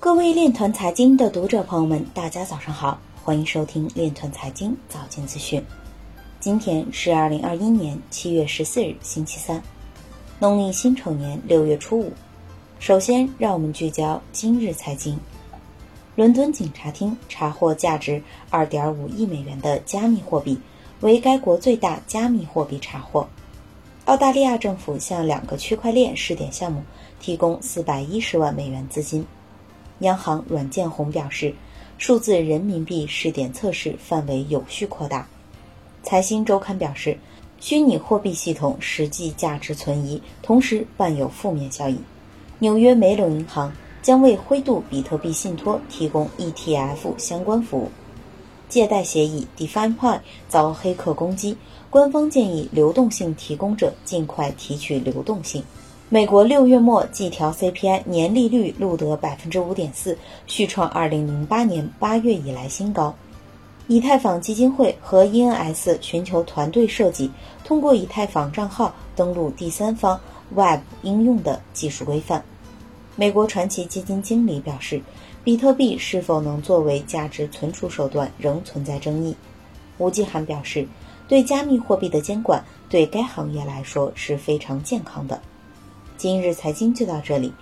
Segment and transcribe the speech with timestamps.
[0.00, 5.60] 各位链团财经的读者朋友们，大家早上好，欢迎收听链团财经早间资讯。
[6.38, 9.60] 今天是二零二一年七月十四日，星期三，
[10.38, 12.12] 农历辛丑年六月初五。
[12.78, 15.18] 首先，让我们聚焦今日财经。
[16.14, 20.56] 伦敦警察厅查获价值二点五亿美元的加密货币，
[21.00, 23.26] 为该国最大加密货币查获。
[24.04, 26.84] 澳大利亚政府向两个区块链试点项目
[27.18, 29.26] 提供四百一十万美元资金。
[30.00, 31.54] 央行阮建宏表示，
[31.98, 35.26] 数字人民币试点测试范围有序扩大。
[36.02, 37.18] 财新周刊表示，
[37.60, 41.98] 虚拟货币系统实际价值存疑，同时伴有负面效应。
[42.60, 47.90] 纽约梅隆银行将为灰度比特币信托提供 ETF 相关服务。
[48.68, 51.56] 借贷协议 DeFi 遭黑客攻击，
[51.88, 55.64] 官方建议流动性提供者尽快提取流动性。
[56.10, 63.14] 美国六月末季调 CPI 年利率录得百分之五点四，续创二零零八年八月以来新高。
[63.88, 67.30] 以太坊基金会和 ENS 寻求团队设计，
[67.62, 70.18] 通过以太坊账号登录第三方
[70.54, 72.42] Web 应用的技术规范。
[73.14, 75.02] 美国传奇基金经理表示，
[75.44, 79.36] 比特币是否能作为价值存储手段仍存在争议。
[79.98, 80.88] 吴继涵表示，
[81.28, 85.38] 对加密货币的监管对该行业来说是非常健康的。
[86.18, 87.52] 今日财经就到这里，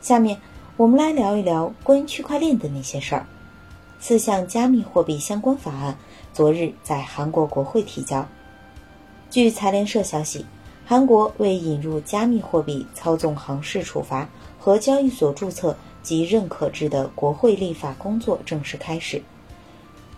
[0.00, 0.40] 下面
[0.76, 3.26] 我们来聊一聊关于区块链的那些事儿。
[3.98, 5.98] 四项加密货币相关法案
[6.32, 8.24] 昨日在韩国国会提交。
[9.30, 10.46] 据财联社消息，
[10.86, 14.28] 韩国为引入加密货币操纵行市处罚
[14.60, 19.20] 和交易所注册及认可制的国会立法工作正式开始。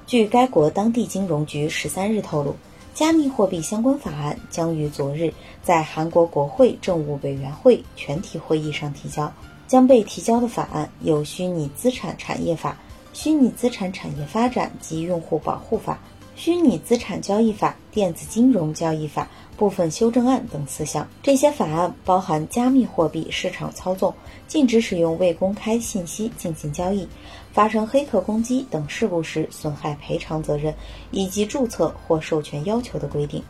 [0.07, 2.55] 据该国当地金融局十三日透露。
[2.97, 5.31] 加密货币相关法案将于昨日
[5.63, 9.31] 在韩国国会政务委员会全体会议上提交。
[9.67, 12.71] 将被提交的法案有《虚拟资产产业法》
[13.13, 15.93] 《虚拟资产产业发展及用户保护法》
[16.37, 19.27] 《虚拟资产交易法》《电子金融交易法》
[19.59, 21.09] 部分修正案等四项。
[21.23, 24.15] 这些法案包含加密货币市场操纵。
[24.47, 27.09] 禁止使用未公开信息进行交易，
[27.53, 30.73] 发生黑客攻击等事故时损害赔偿责任
[31.11, 33.43] 以及注册或授权要求的规定。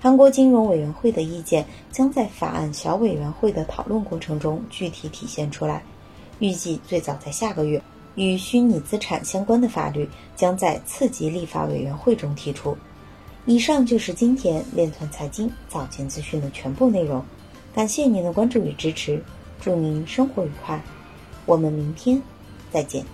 [0.00, 5.82] 韩国金融委员会的意见将在法案小委员会的讨论过程中具体体现出来。
[6.38, 7.80] 预计最早在下个月，
[8.14, 12.76] 与虚拟资产相关的法律将在次级立法委员会中提出。
[13.46, 17.24] 以上就是今天链团财经早间资讯的全部内容，
[17.74, 19.22] 感谢您的关注与支持。
[19.60, 20.82] 祝您生活愉快，
[21.46, 22.20] 我们明天
[22.70, 23.04] 再见。